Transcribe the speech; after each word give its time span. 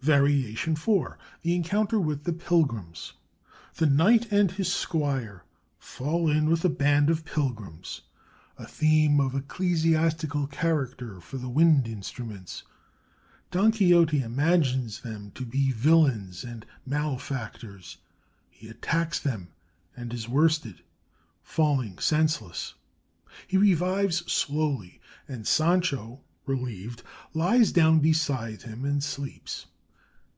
VARIATION 0.00 0.72
IV 0.74 1.14
THE 1.42 1.54
ENCOUNTER 1.56 1.98
WITH 2.00 2.22
THE 2.24 2.32
PILGRIMS 2.32 3.14
The 3.74 3.86
knight 3.86 4.30
and 4.32 4.50
his 4.52 4.72
squire 4.72 5.44
fall 5.76 6.30
in 6.30 6.48
with 6.48 6.64
a 6.64 6.68
band 6.70 7.10
of 7.10 7.24
pilgrims 7.26 8.02
(a 8.56 8.64
theme 8.66 9.20
of 9.20 9.34
ecclesiastical 9.34 10.46
character 10.46 11.20
for 11.20 11.36
the 11.36 11.48
wind 11.50 11.88
instruments). 11.88 12.62
Don 13.50 13.70
Quixote 13.72 14.22
imagines 14.22 15.00
them 15.00 15.30
to 15.34 15.44
be 15.44 15.72
villains 15.72 16.42
and 16.44 16.64
malefactors. 16.86 17.98
He 18.48 18.68
attacks 18.68 19.18
them 19.18 19.48
and 19.96 20.14
is 20.14 20.28
worsted, 20.28 20.82
falling 21.42 21.98
senseless. 21.98 22.74
He 23.48 23.58
revives 23.58 24.18
slowly, 24.32 25.00
and 25.26 25.46
Sancho, 25.46 26.20
relieved, 26.46 27.02
lies 27.34 27.72
down 27.72 27.98
beside 27.98 28.62
him 28.62 28.84
and 28.86 29.02
sleeps. 29.04 29.66